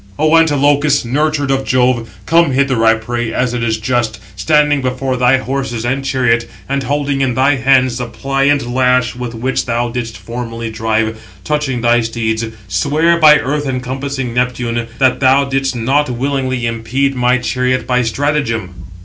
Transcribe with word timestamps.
"O 0.17 0.35
Antilochus, 0.35 1.05
nurtured 1.05 1.51
of 1.51 1.63
Jove, 1.63 2.09
come 2.25 2.53
hither, 2.53 2.83
I 2.83 2.95
pray, 2.95 3.31
as 3.31 3.53
it 3.53 3.61
is 3.63 3.77
just, 3.77 4.19
standing 4.35 4.81
before 4.81 5.15
thy 5.15 5.37
horses 5.37 5.85
and 5.85 6.03
chariot, 6.03 6.49
and 6.67 6.81
holding 6.81 7.21
in 7.21 7.35
thy 7.35 7.57
hands 7.57 7.99
the 7.99 8.07
pliant 8.07 8.67
lash 8.67 9.15
with 9.15 9.35
which 9.35 9.67
thou 9.67 9.89
didst 9.89 10.17
formerly 10.17 10.71
drive, 10.71 11.21
touching 11.43 11.81
thy 11.81 12.01
steeds, 12.01 12.43
swear 12.67 13.19
by 13.19 13.37
earth 13.37 13.67
encompassing 13.67 14.33
Neptune, 14.33 14.87
that 14.97 15.19
thou 15.19 15.45
didst 15.45 15.75
not 15.75 16.09
willingly 16.09 16.65
impede 16.65 17.13
my 17.13 17.37
chariot 17.37 17.85
by 17.85 18.01
stratagem." 18.01 18.73